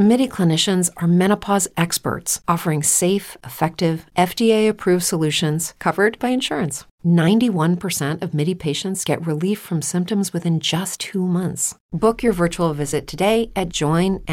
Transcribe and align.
MIDI 0.00 0.26
clinicians 0.28 0.88
are 0.96 1.06
menopause 1.06 1.68
experts 1.76 2.40
offering 2.48 2.82
safe, 2.82 3.36
effective, 3.44 4.06
FDA 4.16 4.66
approved 4.66 5.04
solutions 5.04 5.74
covered 5.78 6.18
by 6.18 6.30
insurance. 6.30 6.86
91% 7.04 8.22
of 8.22 8.32
MIDI 8.32 8.54
patients 8.54 9.04
get 9.04 9.26
relief 9.26 9.60
from 9.60 9.82
symptoms 9.82 10.32
within 10.32 10.58
just 10.58 11.00
two 11.00 11.26
months. 11.26 11.74
Book 11.92 12.22
your 12.22 12.32
virtual 12.32 12.72
visit 12.72 13.06
today 13.06 13.50
at 13.54 13.68
joinmidi.com. 13.68 14.24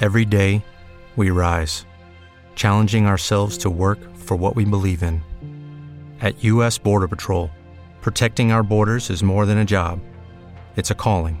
Every 0.00 0.24
day, 0.24 0.64
we 1.14 1.30
rise, 1.30 1.86
challenging 2.56 3.06
ourselves 3.06 3.56
to 3.58 3.70
work 3.70 4.00
for 4.16 4.36
what 4.36 4.56
we 4.56 4.64
believe 4.64 5.04
in. 5.04 5.22
At 6.20 6.42
U.S. 6.42 6.76
Border 6.76 7.06
Patrol, 7.06 7.52
protecting 8.00 8.50
our 8.50 8.64
borders 8.64 9.10
is 9.10 9.22
more 9.22 9.46
than 9.46 9.58
a 9.58 9.64
job, 9.64 10.00
it's 10.74 10.90
a 10.90 10.96
calling. 10.96 11.40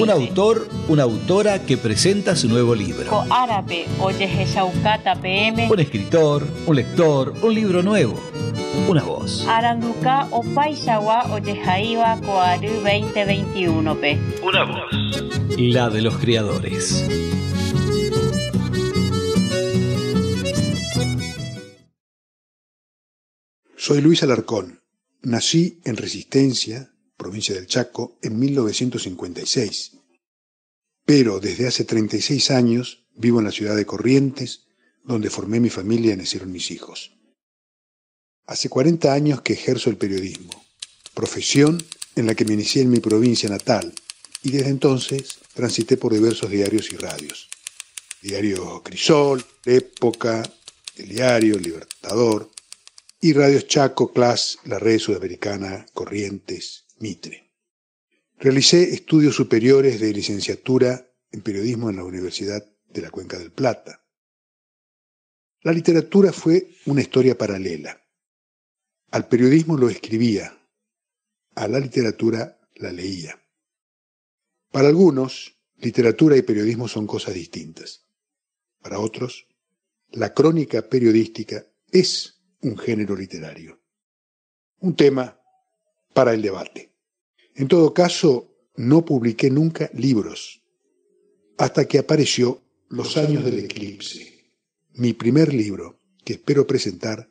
Un 0.00 0.08
autor, 0.08 0.68
una 0.88 1.02
autora 1.02 1.66
que 1.66 1.76
presenta 1.76 2.34
su 2.34 2.48
nuevo 2.48 2.74
libro. 2.74 3.10
Un 5.70 5.80
escritor, 5.80 6.48
un 6.66 6.76
lector, 6.76 7.34
un 7.42 7.54
libro 7.54 7.82
nuevo. 7.82 8.18
Una 8.88 9.02
voz. 9.02 9.46
Aranduca, 9.46 10.26
Opaishawa, 10.30 11.26
oye 11.34 11.60
Jaiba, 11.62 12.18
Coaru 12.24 12.70
2021 12.82 13.94
P. 13.96 14.18
Una 14.42 14.64
voz. 14.64 15.30
La 15.58 15.90
de 15.90 16.00
los 16.00 16.16
creadores. 16.16 17.39
Soy 23.82 24.02
Luis 24.02 24.22
Alarcón. 24.22 24.82
Nací 25.22 25.80
en 25.84 25.96
Resistencia, 25.96 26.92
provincia 27.16 27.54
del 27.54 27.66
Chaco, 27.66 28.18
en 28.20 28.38
1956. 28.38 29.92
Pero 31.06 31.40
desde 31.40 31.66
hace 31.66 31.86
36 31.86 32.50
años 32.50 33.06
vivo 33.14 33.38
en 33.38 33.46
la 33.46 33.52
ciudad 33.52 33.74
de 33.74 33.86
Corrientes, 33.86 34.66
donde 35.02 35.30
formé 35.30 35.60
mi 35.60 35.70
familia 35.70 36.12
y 36.12 36.18
nacieron 36.18 36.52
mis 36.52 36.70
hijos. 36.70 37.16
Hace 38.44 38.68
40 38.68 39.14
años 39.14 39.40
que 39.40 39.54
ejerzo 39.54 39.88
el 39.88 39.96
periodismo, 39.96 40.62
profesión 41.14 41.82
en 42.16 42.26
la 42.26 42.34
que 42.34 42.44
me 42.44 42.52
inicié 42.52 42.82
en 42.82 42.90
mi 42.90 43.00
provincia 43.00 43.48
natal, 43.48 43.94
y 44.42 44.50
desde 44.50 44.68
entonces 44.68 45.38
transité 45.54 45.96
por 45.96 46.12
diversos 46.12 46.50
diarios 46.50 46.92
y 46.92 46.98
radios. 46.98 47.48
Diario 48.20 48.82
Crisol, 48.82 49.42
Época, 49.64 50.42
El 50.96 51.08
Diario, 51.08 51.58
Libertador, 51.58 52.50
y 53.20 53.34
Radios 53.34 53.66
Chaco, 53.66 54.12
CLAS, 54.12 54.58
la 54.64 54.78
Red 54.78 54.98
Sudamericana, 54.98 55.84
Corrientes, 55.92 56.86
Mitre. 56.98 57.50
Realicé 58.38 58.94
estudios 58.94 59.34
superiores 59.34 60.00
de 60.00 60.12
licenciatura 60.12 61.06
en 61.30 61.42
periodismo 61.42 61.90
en 61.90 61.96
la 61.96 62.04
Universidad 62.04 62.64
de 62.88 63.02
la 63.02 63.10
Cuenca 63.10 63.38
del 63.38 63.52
Plata. 63.52 64.02
La 65.62 65.72
literatura 65.72 66.32
fue 66.32 66.70
una 66.86 67.02
historia 67.02 67.36
paralela. 67.36 68.02
Al 69.10 69.28
periodismo 69.28 69.76
lo 69.76 69.90
escribía, 69.90 70.58
a 71.54 71.68
la 71.68 71.78
literatura 71.78 72.58
la 72.76 72.90
leía. 72.90 73.38
Para 74.70 74.88
algunos, 74.88 75.58
literatura 75.76 76.38
y 76.38 76.42
periodismo 76.42 76.88
son 76.88 77.06
cosas 77.06 77.34
distintas. 77.34 78.06
Para 78.80 78.98
otros, 78.98 79.46
la 80.10 80.32
crónica 80.32 80.88
periodística 80.88 81.66
es 81.92 82.39
un 82.62 82.76
género 82.76 83.16
literario. 83.16 83.80
Un 84.80 84.94
tema 84.94 85.38
para 86.14 86.32
el 86.32 86.42
debate. 86.42 86.92
En 87.54 87.68
todo 87.68 87.92
caso, 87.92 88.50
no 88.76 89.04
publiqué 89.04 89.50
nunca 89.50 89.90
libros, 89.92 90.62
hasta 91.58 91.86
que 91.86 91.98
apareció 91.98 92.62
Los 92.88 93.16
años 93.16 93.44
del 93.44 93.60
eclipse, 93.60 94.52
mi 94.94 95.12
primer 95.12 95.54
libro 95.54 95.98
que 96.24 96.32
espero 96.34 96.66
presentar 96.66 97.30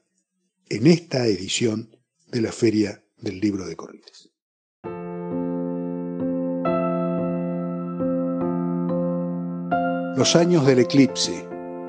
en 0.69 0.87
esta 0.87 1.27
edición 1.27 1.89
de 2.27 2.41
la 2.41 2.51
Feria 2.51 3.03
del 3.17 3.39
Libro 3.39 3.65
de 3.65 3.75
Corrientes. 3.75 4.29
Los 10.15 10.35
años 10.35 10.65
del 10.65 10.79
eclipse, 10.79 11.47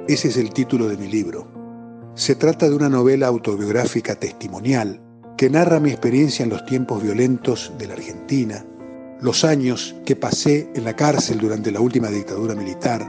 ese 0.09 0.29
es 0.29 0.37
el 0.37 0.53
título 0.53 0.89
de 0.89 0.97
mi 0.97 1.09
libro. 1.09 1.50
Se 2.15 2.35
trata 2.35 2.69
de 2.69 2.75
una 2.75 2.89
novela 2.89 3.29
autobiográfica 3.29 4.17
testimonial 4.17 5.01
que 5.39 5.49
narra 5.49 5.79
mi 5.79 5.91
experiencia 5.91 6.43
en 6.43 6.51
los 6.51 6.65
tiempos 6.67 7.03
violentos 7.03 7.73
de 7.79 7.87
la 7.87 7.95
Argentina, 7.95 8.67
los 9.21 9.45
años 9.45 9.95
que 10.05 10.17
pasé 10.17 10.69
en 10.75 10.85
la 10.85 10.97
cárcel 10.97 11.39
durante 11.39 11.71
la 11.71 11.81
última 11.81 12.09
dictadura 12.09 12.57
militar, 12.57 13.09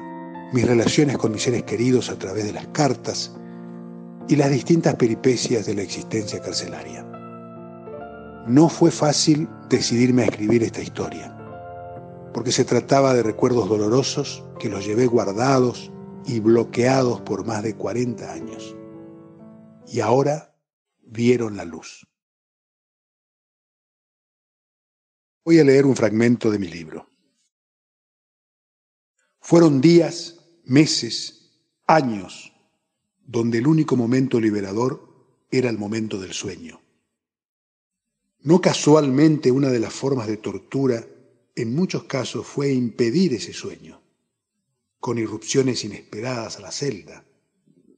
mis 0.53 0.67
relaciones 0.67 1.17
con 1.17 1.31
mis 1.31 1.41
seres 1.41 1.63
queridos 1.63 2.09
a 2.12 2.19
través 2.19 2.45
de 2.45 2.53
las 2.53 2.67
cartas 2.67 3.34
y 4.29 4.35
las 4.35 4.51
distintas 4.51 4.95
peripecias 4.95 5.66
de 5.66 5.73
la 5.73 5.81
existencia 5.81 6.39
carcelaria. 6.39 7.03
No 8.47 8.69
fue 8.69 8.91
fácil 8.91 9.50
decidirme 9.68 10.22
a 10.22 10.25
escribir 10.25 10.62
esta 10.62 10.81
historia, 10.81 11.35
porque 12.33 12.51
se 12.51 12.66
trataba 12.66 13.16
de 13.16 13.23
recuerdos 13.23 13.68
dolorosos 13.68 14.44
que 14.59 14.69
los 14.69 14.85
llevé 14.85 15.07
guardados 15.07 15.91
y 16.28 16.39
bloqueados 16.39 17.19
por 17.22 17.45
más 17.45 17.63
de 17.63 17.75
40 17.75 18.31
años 18.31 18.75
y 19.88 20.00
ahora 20.00 20.56
vieron 21.02 21.58
la 21.58 21.66
luz. 21.66 22.08
Voy 25.44 25.59
a 25.59 25.64
leer 25.64 25.86
un 25.86 25.96
fragmento 25.96 26.52
de 26.52 26.59
mi 26.59 26.68
libro. 26.68 27.09
Fueron 29.40 29.81
días, 29.81 30.40
meses, 30.66 31.52
años, 31.88 32.53
donde 33.19 33.58
el 33.58 33.68
único 33.68 33.96
momento 33.97 34.40
liberador 34.40 35.46
era 35.50 35.69
el 35.69 35.78
momento 35.78 36.19
del 36.19 36.34
sueño. 36.34 36.81
No 38.42 38.62
casualmente 38.62 39.52
una 39.52 39.69
de 39.69 39.80
las 39.80 39.94
formas 39.94 40.28
de 40.28 40.38
tortura 40.38 41.06
en 41.56 41.75
muchos 41.75 42.03
casos 42.06 42.46
fue 42.46 42.72
impedir 42.72 43.34
ese 43.34 43.53
sueño, 43.53 44.02
con 45.00 45.18
irrupciones 45.18 45.84
inesperadas 45.84 46.58
a 46.58 46.62
la 46.62 46.72
celda, 46.72 47.25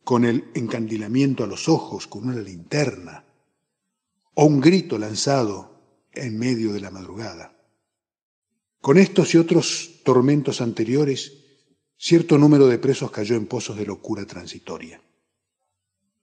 con 0.03 0.25
el 0.25 0.45
encandilamiento 0.53 1.43
a 1.43 1.47
los 1.47 1.69
ojos, 1.69 2.07
con 2.07 2.27
una 2.27 2.41
linterna, 2.41 3.25
o 4.33 4.45
un 4.45 4.59
grito 4.59 4.97
lanzado 4.97 5.79
en 6.11 6.37
medio 6.37 6.73
de 6.73 6.81
la 6.81 6.91
madrugada. 6.91 7.55
Con 8.81 8.97
estos 8.97 9.33
y 9.33 9.37
otros 9.37 10.01
tormentos 10.03 10.59
anteriores, 10.59 11.33
cierto 11.97 12.37
número 12.37 12.67
de 12.67 12.79
presos 12.79 13.11
cayó 13.11 13.35
en 13.35 13.45
pozos 13.45 13.77
de 13.77 13.85
locura 13.85 14.25
transitoria. 14.25 15.01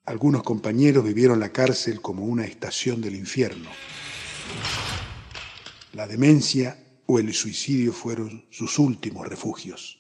Algunos 0.05 0.43
compañeros 0.43 1.05
vivieron 1.05 1.41
la 1.41 1.53
cárcel 1.53 2.01
como 2.01 2.25
una 2.25 2.45
estación 2.45 3.01
del 3.01 3.15
infierno. 3.15 3.71
La 5.93 6.07
demencia 6.07 6.85
o 7.07 7.19
el 7.19 7.33
suicidio 7.33 7.93
fueron 7.93 8.45
sus 8.51 8.79
últimos 8.79 9.27
refugios. 9.27 10.00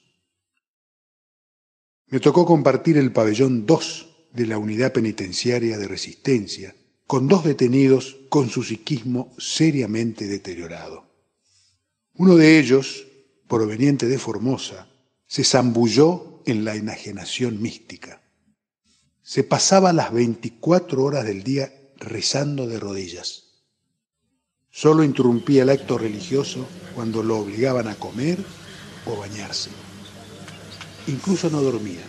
Me 2.10 2.18
tocó 2.18 2.44
compartir 2.44 2.98
el 2.98 3.12
pabellón 3.12 3.66
2 3.66 4.08
de 4.32 4.46
la 4.46 4.58
unidad 4.58 4.92
penitenciaria 4.92 5.78
de 5.78 5.86
resistencia 5.86 6.74
con 7.06 7.28
dos 7.28 7.44
detenidos 7.44 8.16
con 8.28 8.50
su 8.50 8.64
psiquismo 8.64 9.32
seriamente 9.38 10.26
deteriorado. 10.26 11.08
Uno 12.14 12.34
de 12.36 12.58
ellos, 12.58 13.06
proveniente 13.46 14.06
de 14.06 14.18
Formosa, 14.18 14.88
se 15.26 15.44
zambulló 15.44 16.42
en 16.46 16.64
la 16.64 16.74
enajenación 16.74 17.62
mística. 17.62 18.20
Se 19.22 19.44
pasaba 19.44 19.92
las 19.92 20.12
24 20.12 21.04
horas 21.04 21.24
del 21.24 21.44
día 21.44 21.72
rezando 21.96 22.66
de 22.66 22.80
rodillas. 22.80 23.44
Solo 24.70 25.04
interrumpía 25.04 25.62
el 25.62 25.70
acto 25.70 25.96
religioso 25.96 26.66
cuando 26.94 27.22
lo 27.22 27.38
obligaban 27.38 27.86
a 27.86 27.94
comer 27.94 28.38
o 29.06 29.16
bañarse. 29.16 29.70
Incluso 31.06 31.50
no 31.50 31.62
dormía, 31.62 32.04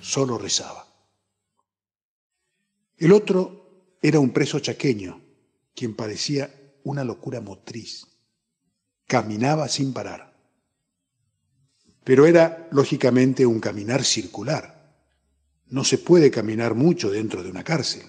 solo 0.00 0.38
rezaba. 0.38 0.86
El 2.96 3.12
otro 3.12 3.96
era 4.02 4.20
un 4.20 4.30
preso 4.30 4.58
chaqueño, 4.58 5.20
quien 5.74 5.94
padecía 5.94 6.52
una 6.84 7.04
locura 7.04 7.40
motriz. 7.40 8.06
Caminaba 9.06 9.68
sin 9.68 9.92
parar. 9.92 10.36
Pero 12.04 12.26
era, 12.26 12.68
lógicamente, 12.72 13.46
un 13.46 13.60
caminar 13.60 14.04
circular. 14.04 14.96
No 15.66 15.84
se 15.84 15.98
puede 15.98 16.30
caminar 16.30 16.74
mucho 16.74 17.10
dentro 17.10 17.42
de 17.42 17.50
una 17.50 17.64
cárcel. 17.64 18.06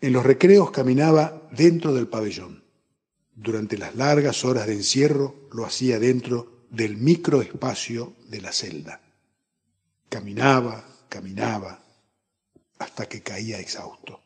En 0.00 0.12
los 0.12 0.24
recreos 0.24 0.70
caminaba 0.70 1.48
dentro 1.52 1.94
del 1.94 2.08
pabellón. 2.08 2.64
Durante 3.34 3.76
las 3.76 3.94
largas 3.96 4.44
horas 4.44 4.66
de 4.66 4.74
encierro 4.74 5.48
lo 5.52 5.64
hacía 5.66 5.98
dentro 5.98 6.55
del 6.70 6.96
microespacio 6.96 8.14
de 8.28 8.40
la 8.40 8.52
celda. 8.52 9.00
Caminaba, 10.08 10.84
caminaba, 11.08 11.82
hasta 12.78 13.08
que 13.08 13.22
caía 13.22 13.58
exhausto. 13.58 14.20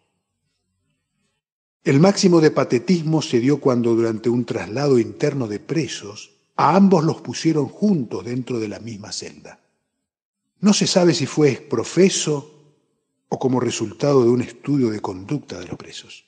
El 1.83 1.99
máximo 1.99 2.41
de 2.41 2.51
patetismo 2.51 3.23
se 3.23 3.41
dio 3.41 3.59
cuando 3.59 3.95
durante 3.95 4.29
un 4.29 4.45
traslado 4.45 4.99
interno 4.99 5.49
de 5.49 5.61
presos, 5.61 6.33
a 6.57 6.77
ambos 6.77 7.05
los 7.05 7.23
pusieron 7.23 7.69
juntos 7.69 8.25
dentro 8.25 8.61
de 8.61 8.69
la 8.69 8.81
misma 8.81 9.13
celda. 9.13 9.61
No 10.61 10.75
se 10.75 10.87
sabe 10.87 11.15
si 11.15 11.25
fue 11.25 11.51
exprofeso 11.51 12.75
o 13.31 13.39
como 13.39 13.61
resultado 13.61 14.23
de 14.23 14.29
un 14.29 14.43
estudio 14.43 14.91
de 14.91 15.01
conducta 15.01 15.59
de 15.59 15.67
los 15.67 15.79
presos. 15.79 16.27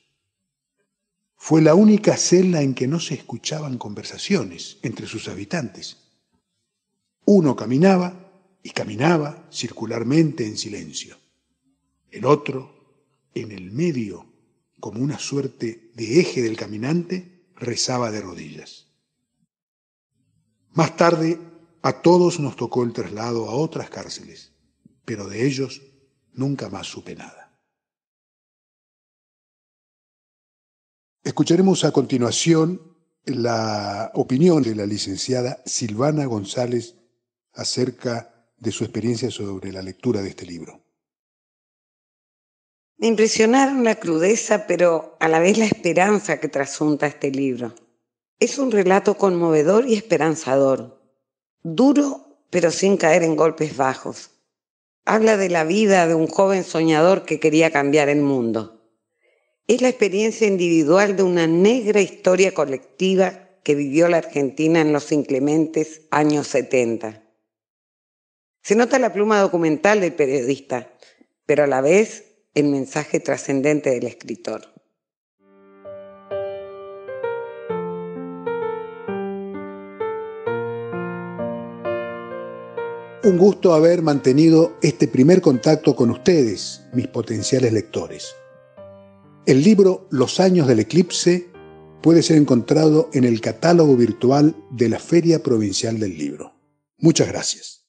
Fue 1.37 1.61
la 1.61 1.75
única 1.75 2.17
celda 2.17 2.63
en 2.63 2.73
que 2.73 2.87
no 2.87 2.99
se 2.99 3.15
escuchaban 3.15 3.77
conversaciones 3.77 4.79
entre 4.83 5.07
sus 5.07 5.29
habitantes. 5.29 5.99
Uno 7.25 7.57
caminaba 7.57 8.31
y 8.63 8.71
caminaba 8.71 9.49
circularmente 9.51 10.47
en 10.47 10.57
silencio. 10.57 11.17
El 12.11 12.25
otro, 12.25 13.29
en 13.35 13.53
el 13.53 13.73
medio, 13.73 14.27
como 14.81 15.01
una 15.01 15.19
suerte 15.19 15.91
de 15.95 16.21
eje 16.21 16.43
del 16.43 16.57
caminante, 16.57 17.47
rezaba 17.57 18.11
de 18.11 18.21
rodillas. 18.21 18.89
Más 20.73 20.97
tarde, 20.97 21.39
a 21.83 22.03
todos 22.03 22.41
nos 22.41 22.57
tocó 22.57 22.85
el 22.85 22.93
traslado 22.93 23.49
a 23.49 23.55
otras 23.55 23.91
cárceles, 23.91 24.53
pero 25.05 25.27
de 25.29 25.47
ellos 25.47 25.83
Nunca 26.35 26.71
más 26.71 26.87
supe 26.87 27.15
nada. 27.15 27.51
Escucharemos 31.23 31.85
a 31.85 31.93
continuación 31.93 32.97
la 33.25 34.11
opinión 34.15 34.63
de 34.63 34.75
la 34.75 34.87
licenciada 34.87 35.63
Silvana 35.65 36.25
González 36.25 36.97
acerca 37.55 38.33
de 38.57 38.71
su 38.71 38.85
experiencia 38.85 39.31
sobre 39.31 39.73
la 39.73 39.83
lectura 39.83 40.23
de 40.23 40.29
este 40.29 40.47
libro. 40.47 40.83
Me 42.97 43.09
impresionaron 43.09 43.83
la 43.83 43.97
crudeza, 43.97 44.67
pero 44.67 45.17
a 45.19 45.27
la 45.27 45.41
vez 45.41 45.59
la 45.59 45.65
esperanza 45.65 46.39
que 46.39 46.49
trasunta 46.49 47.09
este 47.09 47.33
libro. 47.33 47.75
Es 48.39 48.59
un 48.59 48.71
relato 48.71 49.17
conmovedor 49.17 49.89
y 49.89 49.95
esperanzador, 49.95 51.03
duro, 51.63 52.39
pero 52.51 52.71
sin 52.71 52.97
caer 52.97 53.25
en 53.25 53.35
golpes 53.35 53.77
bajos. 53.77 54.31
Habla 55.05 55.37
de 55.37 55.49
la 55.49 55.65
vida 55.65 56.07
de 56.07 56.15
un 56.15 56.29
joven 56.29 56.63
soñador 56.63 57.25
que 57.25 57.41
quería 57.41 57.73
cambiar 57.73 58.09
el 58.09 58.21
mundo. 58.21 58.83
Es 59.67 59.81
la 59.83 59.89
experiencia 59.89 60.47
individual 60.47 61.17
de 61.17 61.25
una 61.25 61.47
negra 61.49 62.01
historia 62.01 62.55
colectiva 62.55 63.49
que 63.65 63.75
vivió 63.75 64.09
la 64.09 64.19
Argentina 64.19 64.81
en 64.81 64.93
los 64.93 65.11
inclementes 65.11 66.03
años 66.11 66.47
70. 66.49 67.22
Se 68.63 68.77
nota 68.77 69.01
la 69.01 69.13
pluma 69.13 69.41
documental 69.41 70.01
del 70.01 70.15
periodista, 70.15 70.93
pero 71.47 71.65
a 71.65 71.67
la 71.67 71.81
vez 71.81 72.37
el 72.55 72.69
mensaje 72.69 73.19
trascendente 73.19 73.91
del 73.91 74.07
escritor. 74.07 74.73
Un 83.25 83.39
gusto 83.39 83.75
haber 83.75 84.03
mantenido 84.03 84.77
este 84.81 85.09
primer 85.09 85.41
contacto 85.41 85.97
con 85.97 86.11
ustedes, 86.11 86.83
mis 86.93 87.09
potenciales 87.09 87.73
lectores. 87.73 88.37
El 89.45 89.65
libro 89.65 90.07
Los 90.11 90.39
años 90.39 90.69
del 90.69 90.79
eclipse 90.79 91.49
puede 92.01 92.23
ser 92.23 92.37
encontrado 92.37 93.11
en 93.13 93.25
el 93.25 93.41
catálogo 93.41 93.97
virtual 93.97 94.55
de 94.71 94.89
la 94.89 95.01
Feria 95.01 95.43
Provincial 95.43 95.99
del 95.99 96.17
Libro. 96.17 96.55
Muchas 96.99 97.27
gracias. 97.27 97.82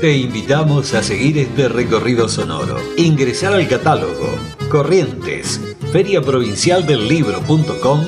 Te 0.00 0.14
invitamos 0.14 0.92
a 0.92 1.02
seguir 1.02 1.38
este 1.38 1.68
recorrido 1.68 2.28
sonoro. 2.28 2.76
Ingresar 2.98 3.54
al 3.54 3.66
catálogo 3.66 4.28
Corrientes, 4.68 5.58
feriaprovincialdelibro.com 5.90 8.00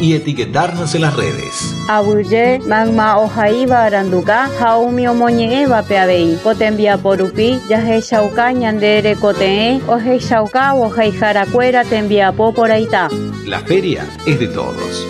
y 0.00 0.14
etiquetarnos 0.14 0.96
en 0.96 1.02
las 1.02 1.14
redes. 1.14 1.72
Abuye, 1.88 2.58
magma 2.66 3.18
ojaiba 3.18 3.84
aranduka, 3.84 4.50
haumi 4.58 5.06
omoñeeba 5.06 5.84
peabei, 5.84 6.36
cotenvia 6.42 6.98
porupi, 6.98 7.60
yahe 7.68 8.00
shauka 8.00 8.52
ñandere 8.52 9.14
cotee, 9.14 9.80
oje 9.86 10.18
shauka 10.18 10.74
ojai 10.74 11.12
jaracuera 11.12 11.84
tenviapo 11.84 12.52
por 12.52 12.72
aita. 12.72 13.08
La 13.46 13.60
feria 13.60 14.04
es 14.26 14.40
de 14.40 14.48
todos. 14.48 15.06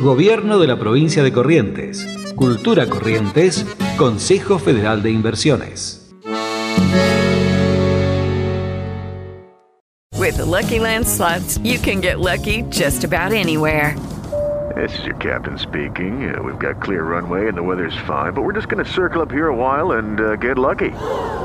Gobierno 0.00 0.60
de 0.60 0.68
la 0.68 0.78
provincia 0.78 1.24
de 1.24 1.32
Corrientes. 1.32 2.19
Cultura 2.40 2.86
Corrientes, 2.86 3.66
Consejo 3.98 4.58
Federal 4.58 5.02
de 5.02 5.10
Inversiones. 5.10 6.10
With 10.16 10.38
the 10.38 10.46
Lucky 10.46 10.78
Land 10.78 11.06
slots, 11.06 11.58
you 11.58 11.78
can 11.78 12.00
get 12.00 12.18
lucky 12.18 12.62
just 12.70 13.04
about 13.04 13.32
anywhere. 13.34 13.94
This 14.74 14.98
is 15.00 15.04
your 15.04 15.16
captain 15.16 15.58
speaking. 15.58 16.34
Uh, 16.34 16.42
we've 16.42 16.58
got 16.58 16.80
clear 16.80 17.02
runway 17.02 17.46
and 17.46 17.58
the 17.58 17.62
weather's 17.62 17.96
fine, 18.06 18.32
but 18.32 18.40
we're 18.40 18.54
just 18.54 18.70
going 18.70 18.82
to 18.82 18.90
circle 18.90 19.20
up 19.20 19.30
here 19.30 19.48
a 19.48 19.54
while 19.54 19.92
and 19.98 20.18
uh, 20.18 20.36
get 20.36 20.56
lucky. 20.56 20.92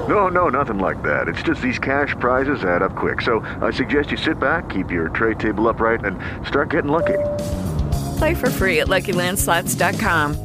No, 0.07 0.29
no, 0.29 0.47
nothing 0.47 0.79
like 0.79 1.03
that. 1.03 1.27
It's 1.27 1.43
just 1.43 1.61
these 1.61 1.77
cash 1.77 2.15
prizes 2.21 2.63
add 2.63 2.81
up 2.81 2.95
quick. 2.95 3.21
So 3.21 3.41
I 3.61 3.71
suggest 3.71 4.11
you 4.11 4.17
sit 4.17 4.39
back, 4.39 4.69
keep 4.69 4.91
your 4.91 5.09
tray 5.09 5.33
table 5.33 5.67
upright, 5.67 6.05
and 6.05 6.17
start 6.47 6.69
getting 6.69 6.91
lucky. 6.91 7.17
Play 8.17 8.33
for 8.33 8.49
free 8.49 8.79
at 8.79 8.87
LuckyLandSlots.com. 8.87 10.44